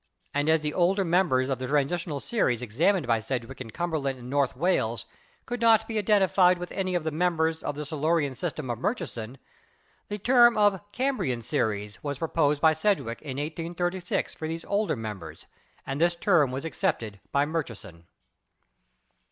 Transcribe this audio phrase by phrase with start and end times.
[0.33, 4.31] And as the older members of the Transitional series examined by Sedgwick in Cumberland and
[4.31, 5.05] North Wales
[5.45, 9.37] could not be identified with any of the members in the Silurian system of Murchison,
[10.07, 14.95] the term of "Cambrian Series" was pro posed by Sedgwick in 1836 for these older
[14.95, 15.45] members,
[15.85, 18.07] and this term was accepted by Murchison.